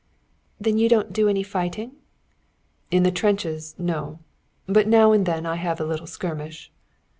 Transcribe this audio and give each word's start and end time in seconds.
"Then 0.59 0.79
you 0.79 0.89
don't 0.89 1.13
do 1.13 1.29
any 1.29 1.43
fighting?" 1.43 1.91
"In 2.89 3.03
the 3.03 3.11
trenches 3.11 3.75
no. 3.77 4.17
But 4.65 4.87
now 4.87 5.11
and 5.11 5.27
then 5.27 5.45
I 5.45 5.57
have 5.57 5.79
a 5.79 5.85
little 5.85 6.07
skirmish." 6.07 6.71